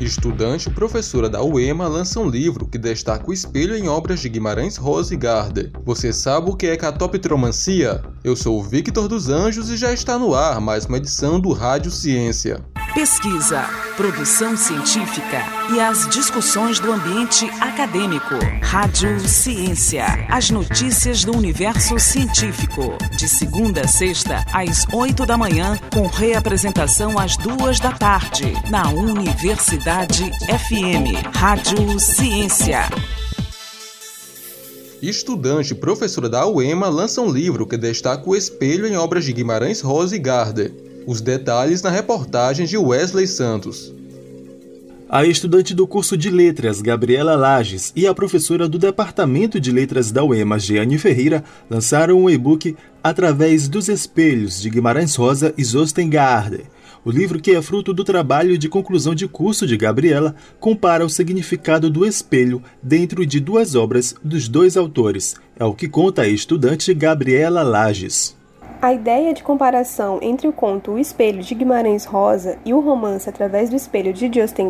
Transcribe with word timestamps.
Estudante 0.00 0.68
e 0.68 0.72
professora 0.72 1.28
da 1.28 1.42
UEMA 1.42 1.86
lança 1.86 2.18
um 2.18 2.28
livro 2.28 2.66
que 2.66 2.76
destaca 2.76 3.30
o 3.30 3.32
espelho 3.32 3.76
em 3.76 3.88
obras 3.88 4.20
de 4.20 4.28
Guimarães 4.28 4.76
Rosa 4.76 5.14
e 5.14 5.16
Gardner. 5.16 5.70
Você 5.84 6.12
sabe 6.12 6.50
o 6.50 6.56
que 6.56 6.66
é 6.66 6.76
catopitromancia? 6.76 8.02
Eu 8.22 8.34
sou 8.34 8.58
o 8.58 8.62
Victor 8.62 9.08
dos 9.08 9.28
Anjos 9.28 9.70
e 9.70 9.76
já 9.76 9.92
está 9.92 10.18
no 10.18 10.34
ar 10.34 10.60
mais 10.60 10.84
uma 10.84 10.96
edição 10.96 11.38
do 11.38 11.52
Rádio 11.52 11.90
Ciência. 11.90 12.64
Pesquisa, 12.94 13.64
produção 13.96 14.56
científica 14.56 15.42
e 15.74 15.80
as 15.80 16.08
discussões 16.10 16.78
do 16.78 16.92
ambiente 16.92 17.44
acadêmico. 17.60 18.36
Rádio 18.62 19.18
Ciência. 19.18 20.04
As 20.30 20.48
notícias 20.50 21.24
do 21.24 21.36
universo 21.36 21.98
científico. 21.98 22.96
De 23.18 23.28
segunda 23.28 23.80
a 23.80 23.88
sexta, 23.88 24.44
às 24.52 24.86
oito 24.92 25.26
da 25.26 25.36
manhã, 25.36 25.76
com 25.92 26.06
reapresentação 26.06 27.18
às 27.18 27.36
duas 27.36 27.80
da 27.80 27.90
tarde, 27.90 28.52
na 28.70 28.88
Universidade 28.90 30.30
FM. 30.46 31.36
Rádio 31.36 31.98
Ciência. 31.98 32.88
Estudante 35.02 35.72
e 35.72 35.74
professora 35.74 36.28
da 36.28 36.46
UEMA 36.46 36.88
lança 36.88 37.20
um 37.20 37.28
livro 37.28 37.66
que 37.66 37.76
destaca 37.76 38.30
o 38.30 38.36
espelho 38.36 38.86
em 38.86 38.96
obras 38.96 39.24
de 39.24 39.32
Guimarães 39.32 39.80
Rosa 39.80 40.14
e 40.14 40.18
Gardner. 40.20 40.93
Os 41.06 41.20
detalhes 41.20 41.82
na 41.82 41.90
reportagem 41.90 42.64
de 42.64 42.78
Wesley 42.78 43.26
Santos. 43.26 43.92
A 45.06 45.24
estudante 45.26 45.74
do 45.74 45.86
curso 45.86 46.16
de 46.16 46.30
Letras, 46.30 46.80
Gabriela 46.80 47.36
Lages, 47.36 47.92
e 47.94 48.06
a 48.06 48.14
professora 48.14 48.66
do 48.66 48.78
Departamento 48.78 49.60
de 49.60 49.70
Letras 49.70 50.10
da 50.10 50.24
UEMA, 50.24 50.58
Jeane 50.58 50.96
Ferreira, 50.96 51.44
lançaram 51.68 52.22
um 52.22 52.30
e-book 52.30 52.74
Através 53.02 53.68
dos 53.68 53.88
Espelhos, 53.88 54.58
de 54.58 54.70
Guimarães 54.70 55.14
Rosa 55.14 55.52
e 55.58 55.62
Zosten 55.62 56.08
Gardner. 56.08 56.64
O 57.04 57.10
livro, 57.10 57.38
que 57.38 57.50
é 57.50 57.60
fruto 57.60 57.92
do 57.92 58.02
trabalho 58.02 58.56
de 58.56 58.66
conclusão 58.66 59.14
de 59.14 59.28
curso 59.28 59.66
de 59.66 59.76
Gabriela, 59.76 60.34
compara 60.58 61.04
o 61.04 61.10
significado 61.10 61.90
do 61.90 62.06
espelho 62.06 62.62
dentro 62.82 63.26
de 63.26 63.40
duas 63.40 63.74
obras 63.74 64.14
dos 64.24 64.48
dois 64.48 64.74
autores. 64.74 65.34
É 65.54 65.64
o 65.66 65.74
que 65.74 65.86
conta 65.86 66.22
a 66.22 66.28
estudante 66.28 66.94
Gabriela 66.94 67.62
Lages. 67.62 68.34
A 68.82 68.92
ideia 68.92 69.32
de 69.32 69.42
comparação 69.42 70.18
entre 70.20 70.46
o 70.46 70.52
conto 70.52 70.92
O 70.92 70.98
Espelho 70.98 71.42
de 71.42 71.54
Guimarães 71.54 72.04
Rosa 72.04 72.58
e 72.64 72.74
o 72.74 72.80
romance 72.80 73.28
Através 73.28 73.70
do 73.70 73.76
Espelho 73.76 74.12
de 74.12 74.30
Justin 74.32 74.68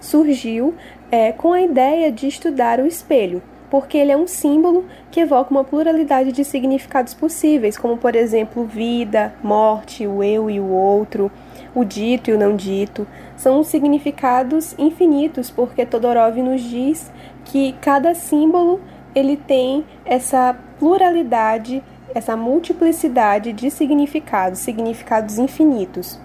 surgiu 0.00 0.74
é, 1.10 1.32
com 1.32 1.52
a 1.52 1.60
ideia 1.60 2.10
de 2.10 2.26
estudar 2.26 2.80
o 2.80 2.86
espelho, 2.86 3.42
porque 3.70 3.98
ele 3.98 4.12
é 4.12 4.16
um 4.16 4.26
símbolo 4.26 4.84
que 5.10 5.20
evoca 5.20 5.50
uma 5.50 5.64
pluralidade 5.64 6.32
de 6.32 6.44
significados 6.44 7.12
possíveis, 7.12 7.76
como 7.76 7.96
por 7.96 8.16
exemplo 8.16 8.64
vida, 8.64 9.34
morte, 9.42 10.06
o 10.06 10.22
eu 10.22 10.48
e 10.48 10.58
o 10.58 10.70
outro, 10.70 11.30
o 11.74 11.84
dito 11.84 12.30
e 12.30 12.32
o 12.32 12.38
não 12.38 12.56
dito. 12.56 13.06
São 13.36 13.62
significados 13.62 14.74
infinitos, 14.78 15.50
porque 15.50 15.84
Todorov 15.84 16.36
nos 16.38 16.62
diz 16.62 17.12
que 17.44 17.72
cada 17.80 18.14
símbolo 18.14 18.80
ele 19.14 19.36
tem 19.36 19.84
essa 20.04 20.56
pluralidade 20.78 21.82
essa 22.14 22.36
multiplicidade 22.36 23.52
de 23.52 23.70
significados, 23.70 24.58
significados 24.60 25.38
infinitos. 25.38 26.18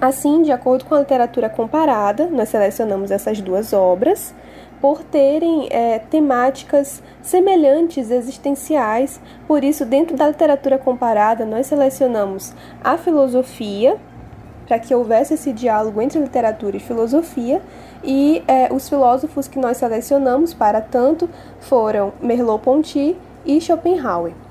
Assim, 0.00 0.42
de 0.42 0.52
acordo 0.52 0.84
com 0.84 0.94
a 0.94 1.00
literatura 1.00 1.48
comparada, 1.48 2.26
nós 2.26 2.50
selecionamos 2.50 3.10
essas 3.10 3.40
duas 3.40 3.72
obras 3.72 4.34
por 4.80 5.02
terem 5.02 5.68
é, 5.70 5.98
temáticas 5.98 7.02
semelhantes 7.22 8.10
existenciais. 8.10 9.18
Por 9.48 9.64
isso, 9.64 9.86
dentro 9.86 10.14
da 10.14 10.28
literatura 10.28 10.76
comparada, 10.76 11.46
nós 11.46 11.66
selecionamos 11.66 12.52
a 12.84 12.98
filosofia, 12.98 13.96
para 14.66 14.78
que 14.78 14.94
houvesse 14.94 15.34
esse 15.34 15.50
diálogo 15.52 16.02
entre 16.02 16.18
literatura 16.18 16.76
e 16.76 16.80
filosofia, 16.80 17.62
e 18.04 18.42
é, 18.46 18.70
os 18.70 18.88
filósofos 18.88 19.48
que 19.48 19.58
nós 19.58 19.78
selecionamos 19.78 20.52
para 20.52 20.82
tanto 20.82 21.28
foram 21.58 22.12
Merleau-Ponty 22.20 23.16
e 23.46 23.60
Schopenhauer 23.60 24.45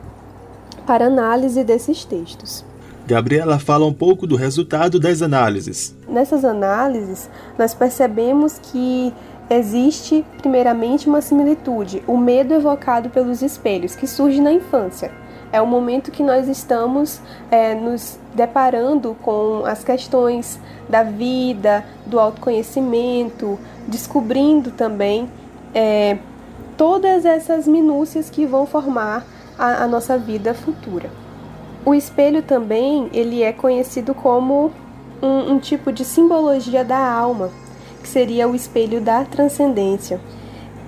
para 0.85 1.07
análise 1.07 1.63
desses 1.63 2.05
textos. 2.05 2.63
Gabriela 3.07 3.59
fala 3.59 3.85
um 3.85 3.93
pouco 3.93 4.25
do 4.25 4.35
resultado 4.35 4.99
das 4.99 5.21
análises. 5.21 5.95
Nessas 6.07 6.43
análises, 6.43 7.29
nós 7.57 7.73
percebemos 7.73 8.59
que 8.59 9.13
existe, 9.47 10.25
primeiramente, 10.39 11.07
uma 11.07 11.21
similitude, 11.21 12.01
o 12.07 12.17
medo 12.17 12.53
evocado 12.53 13.09
pelos 13.09 13.43
espelhos, 13.43 13.95
que 13.95 14.07
surge 14.07 14.41
na 14.41 14.51
infância. 14.51 15.11
É 15.51 15.61
o 15.61 15.67
momento 15.67 16.11
que 16.11 16.23
nós 16.23 16.47
estamos 16.47 17.21
é, 17.51 17.75
nos 17.75 18.17
deparando 18.33 19.15
com 19.21 19.63
as 19.65 19.83
questões 19.83 20.59
da 20.89 21.03
vida, 21.03 21.85
do 22.07 22.19
autoconhecimento, 22.19 23.57
descobrindo 23.87 24.71
também 24.71 25.29
é, 25.73 26.17
todas 26.75 27.23
essas 27.23 27.67
minúcias 27.67 28.29
que 28.29 28.45
vão 28.45 28.65
formar 28.65 29.25
a, 29.57 29.83
a 29.83 29.87
nossa 29.87 30.17
vida 30.17 30.53
futura. 30.53 31.09
O 31.85 31.93
espelho 31.93 32.41
também 32.41 33.09
ele 33.13 33.43
é 33.43 33.53
conhecido 33.53 34.13
como 34.13 34.71
um, 35.21 35.53
um 35.53 35.59
tipo 35.59 35.91
de 35.91 36.03
simbologia 36.03 36.83
da 36.83 36.97
alma, 36.97 37.51
que 38.01 38.07
seria 38.07 38.47
o 38.47 38.55
espelho 38.55 39.01
da 39.01 39.23
transcendência. 39.23 40.19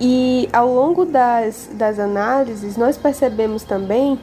E 0.00 0.48
ao 0.52 0.72
longo 0.72 1.04
das, 1.04 1.68
das 1.72 1.98
análises, 1.98 2.76
nós 2.76 2.96
percebemos 2.96 3.64
também 3.64 4.18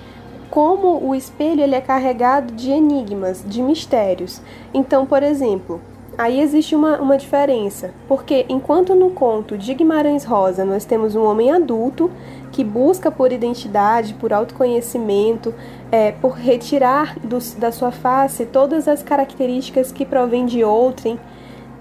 como 0.50 1.06
o 1.06 1.14
espelho 1.14 1.62
ele 1.62 1.76
é 1.76 1.82
carregado 1.82 2.54
de 2.54 2.72
enigmas, 2.72 3.44
de 3.46 3.62
mistérios. 3.62 4.42
Então, 4.74 5.06
por 5.06 5.22
exemplo, 5.22 5.82
aí 6.18 6.42
existe 6.42 6.76
uma, 6.76 7.00
uma 7.00 7.18
diferença, 7.18 7.92
porque 8.08 8.46
enquanto 8.50 8.96
no 8.96 9.12
conto 9.12 9.58
de 9.58 9.74
Guimarães 9.74 10.24
Rosa 10.24 10.64
nós 10.64 10.86
temos 10.86 11.16
um 11.16 11.24
homem 11.24 11.52
adulto 11.52 12.12
que 12.52 12.64
busca 12.64 13.12
por 13.12 13.32
identidade, 13.32 14.14
por 14.14 14.32
autoconhecimento, 14.32 15.54
é, 15.92 16.12
por 16.14 16.32
retirar 16.32 17.18
do, 17.20 17.38
da 17.58 17.72
sua 17.72 17.92
face 17.92 18.46
todas 18.46 18.88
as 18.88 19.04
características 19.04 19.92
que 19.92 20.06
provêm 20.06 20.46
de 20.46 20.64
outrem. 20.64 21.20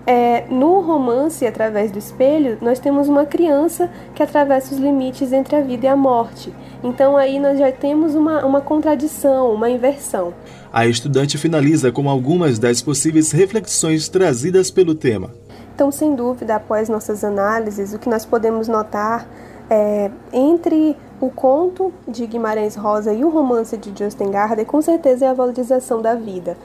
É, 0.06 0.44
no 0.50 0.80
romance 0.80 1.46
Através 1.46 1.90
do 1.90 1.98
Espelho, 1.98 2.58
nós 2.60 2.78
temos 2.78 3.08
uma 3.08 3.24
criança 3.24 3.90
que 4.14 4.22
atravessa 4.22 4.74
os 4.74 4.80
limites 4.80 5.32
entre 5.32 5.56
a 5.56 5.62
vida 5.62 5.86
e 5.86 5.88
a 5.88 5.96
morte. 5.96 6.52
Então 6.82 7.16
aí 7.16 7.38
nós 7.38 7.58
já 7.58 7.72
temos 7.72 8.14
uma, 8.14 8.44
uma 8.44 8.60
contradição, 8.60 9.52
uma 9.54 9.70
inversão. 9.70 10.34
A 10.72 10.86
estudante 10.86 11.38
finaliza 11.38 11.90
com 11.90 12.10
algumas 12.10 12.58
das 12.58 12.82
possíveis 12.82 13.32
reflexões 13.32 14.08
trazidas 14.08 14.70
pelo 14.70 14.94
tema. 14.94 15.30
Então, 15.74 15.90
sem 15.90 16.14
dúvida, 16.14 16.56
após 16.56 16.88
nossas 16.88 17.24
análises, 17.24 17.94
o 17.94 17.98
que 17.98 18.08
nós 18.08 18.24
podemos 18.24 18.68
notar 18.68 19.26
é, 19.68 20.10
entre 20.32 20.96
o 21.20 21.30
conto 21.30 21.92
de 22.06 22.26
Guimarães 22.26 22.76
Rosa 22.76 23.12
e 23.12 23.24
o 23.24 23.28
romance 23.28 23.76
de 23.76 23.92
Justin 23.96 24.30
Gardner, 24.30 24.66
com 24.66 24.80
certeza 24.82 25.26
é 25.26 25.28
a 25.28 25.34
valorização 25.34 26.00
da 26.02 26.14
vida. 26.14 26.56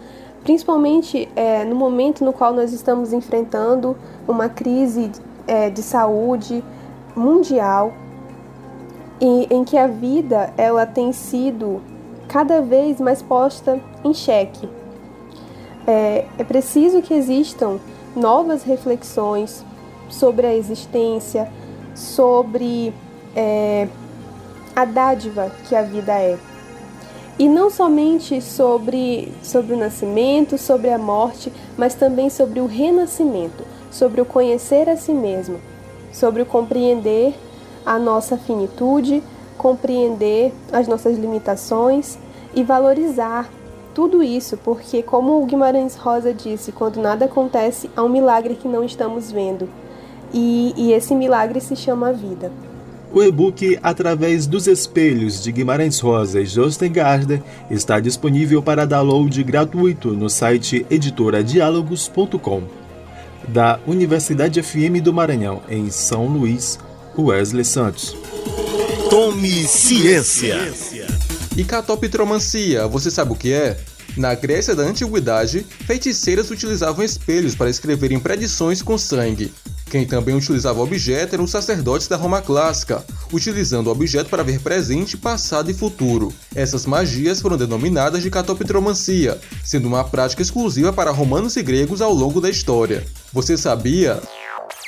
Principalmente 0.43 1.29
é, 1.35 1.63
no 1.65 1.75
momento 1.75 2.23
no 2.23 2.33
qual 2.33 2.53
nós 2.53 2.73
estamos 2.73 3.13
enfrentando 3.13 3.95
uma 4.27 4.49
crise 4.49 5.11
é, 5.45 5.69
de 5.69 5.81
saúde 5.81 6.63
mundial 7.15 7.93
e 9.19 9.47
em 9.53 9.63
que 9.63 9.77
a 9.77 9.87
vida 9.87 10.53
ela 10.57 10.85
tem 10.85 11.11
sido 11.11 11.81
cada 12.27 12.61
vez 12.61 13.01
mais 13.01 13.21
posta 13.21 13.79
em 14.03 14.13
xeque. 14.13 14.69
É, 15.85 16.25
é 16.37 16.43
preciso 16.43 17.01
que 17.01 17.13
existam 17.13 17.79
novas 18.15 18.63
reflexões 18.63 19.65
sobre 20.07 20.45
a 20.45 20.55
existência, 20.55 21.51
sobre 21.95 22.93
é, 23.35 23.87
a 24.75 24.85
dádiva 24.85 25.51
que 25.67 25.75
a 25.75 25.81
vida 25.81 26.13
é. 26.13 26.37
E 27.39 27.47
não 27.47 27.69
somente 27.69 28.41
sobre, 28.41 29.31
sobre 29.41 29.73
o 29.73 29.77
nascimento, 29.77 30.57
sobre 30.57 30.89
a 30.89 30.97
morte, 30.97 31.53
mas 31.77 31.95
também 31.95 32.29
sobre 32.29 32.59
o 32.59 32.65
renascimento, 32.65 33.63
sobre 33.89 34.19
o 34.19 34.25
conhecer 34.25 34.89
a 34.89 34.97
si 34.97 35.13
mesmo, 35.13 35.57
sobre 36.11 36.41
o 36.41 36.45
compreender 36.45 37.33
a 37.85 37.97
nossa 37.97 38.37
finitude, 38.37 39.23
compreender 39.57 40.53
as 40.69 40.85
nossas 40.85 41.17
limitações 41.17 42.19
e 42.53 42.61
valorizar 42.61 43.49
tudo 43.95 44.21
isso, 44.21 44.57
porque, 44.57 45.01
como 45.01 45.41
o 45.41 45.45
Guimarães 45.45 45.95
Rosa 45.95 46.33
disse, 46.33 46.73
quando 46.73 47.01
nada 47.01 47.25
acontece, 47.25 47.89
há 47.95 48.03
um 48.03 48.09
milagre 48.09 48.55
que 48.55 48.67
não 48.67 48.83
estamos 48.83 49.31
vendo. 49.31 49.69
E, 50.33 50.73
e 50.75 50.91
esse 50.91 51.15
milagre 51.15 51.61
se 51.61 51.75
chama 51.75 52.11
vida. 52.11 52.51
O 53.11 53.23
e-book 53.23 53.79
Através 53.81 54.45
dos 54.45 54.67
Espelhos 54.67 55.41
de 55.41 55.51
Guimarães 55.51 55.99
Rosa 55.99 56.41
e 56.41 56.45
Josten 56.45 56.91
Gardner 56.91 57.41
está 57.69 57.99
disponível 57.99 58.61
para 58.61 58.85
download 58.85 59.43
gratuito 59.43 60.13
no 60.13 60.29
site 60.29 60.85
editoradiálogos.com. 60.91 62.63
Da 63.47 63.79
Universidade 63.87 64.61
FM 64.61 65.01
do 65.01 65.11
Maranhão, 65.11 65.63
em 65.67 65.89
São 65.89 66.27
Luís, 66.27 66.77
Wesley 67.17 67.65
Santos. 67.65 68.15
Tome 69.09 69.63
ciência! 69.67 70.57
E 71.57 71.63
catopitromancia, 71.63 72.87
você 72.87 73.09
sabe 73.09 73.31
o 73.31 73.35
que 73.35 73.51
é? 73.51 73.75
Na 74.15 74.35
Grécia 74.35 74.75
da 74.75 74.83
Antiguidade, 74.83 75.65
feiticeiras 75.85 76.51
utilizavam 76.51 77.03
espelhos 77.03 77.55
para 77.55 77.69
escreverem 77.69 78.19
predições 78.19 78.81
com 78.83 78.97
sangue. 78.97 79.51
Quem 79.89 80.05
também 80.05 80.35
utilizava 80.35 80.79
o 80.79 80.83
objeto 80.83 81.33
eram 81.33 81.45
os 81.45 81.51
sacerdotes 81.51 82.07
da 82.07 82.15
Roma 82.15 82.41
clássica, 82.41 83.03
utilizando 83.33 83.87
o 83.87 83.91
objeto 83.91 84.29
para 84.29 84.43
ver 84.43 84.59
presente, 84.59 85.17
passado 85.17 85.71
e 85.71 85.73
futuro. 85.73 86.31
Essas 86.53 86.85
magias 86.85 87.41
foram 87.41 87.57
denominadas 87.57 88.21
de 88.21 88.29
catopitromancia, 88.29 89.39
sendo 89.63 89.87
uma 89.87 90.03
prática 90.03 90.43
exclusiva 90.43 90.93
para 90.93 91.11
romanos 91.11 91.55
e 91.55 91.63
gregos 91.63 92.01
ao 92.01 92.13
longo 92.13 92.39
da 92.39 92.49
história. 92.49 93.03
Você 93.33 93.57
sabia? 93.57 94.21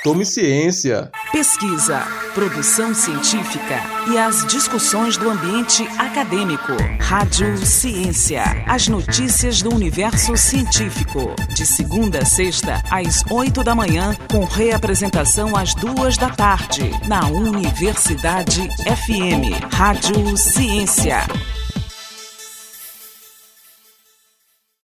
Tome 0.02 0.26
ciência. 0.26 1.12
Pesquisa, 1.30 2.00
produção 2.34 2.92
científica 2.92 3.80
e 4.10 4.18
as 4.18 4.44
discussões 4.48 5.16
do 5.16 5.30
ambiente 5.30 5.84
acadêmico. 5.96 6.72
Rádio 6.98 7.56
Ciência. 7.58 8.42
As 8.66 8.88
notícias 8.88 9.62
do 9.62 9.72
universo 9.72 10.36
científico. 10.36 11.36
De 11.54 11.64
segunda 11.64 12.18
a 12.18 12.24
sexta, 12.24 12.82
às 12.90 13.22
oito 13.30 13.62
da 13.62 13.76
manhã, 13.76 14.16
com 14.28 14.44
reapresentação 14.44 15.54
às 15.54 15.72
duas 15.72 16.16
da 16.16 16.30
tarde. 16.30 16.90
Na 17.06 17.28
Universidade 17.28 18.68
FM. 18.84 19.72
Rádio 19.72 20.36
Ciência. 20.36 21.28